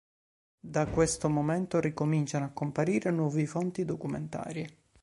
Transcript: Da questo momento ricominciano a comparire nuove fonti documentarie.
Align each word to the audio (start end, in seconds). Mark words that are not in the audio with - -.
Da 0.59 0.87
questo 0.87 1.29
momento 1.29 1.79
ricominciano 1.79 2.45
a 2.45 2.49
comparire 2.49 3.11
nuove 3.11 3.45
fonti 3.45 3.85
documentarie. 3.85 4.77